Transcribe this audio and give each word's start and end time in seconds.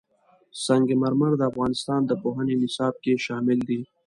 سنگ 0.65 0.87
مرمر 1.01 1.31
د 1.37 1.41
افغانستان 1.51 2.01
د 2.05 2.11
پوهنې 2.21 2.55
نصاب 2.63 2.93
کې 3.03 3.21
شامل 3.25 3.59
دي. 3.69 3.79